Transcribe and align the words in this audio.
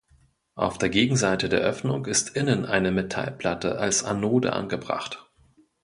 Auf 0.55 0.79
der 0.79 0.89
Gegenseite 0.89 1.47
der 1.47 1.59
Öffnung 1.59 2.07
ist 2.07 2.35
innen 2.35 2.65
eine 2.65 2.91
Metallplatte 2.91 3.77
als 3.77 4.03
Anode 4.03 4.53
angebracht. 4.53 5.29